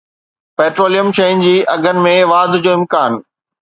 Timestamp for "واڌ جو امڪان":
2.35-3.11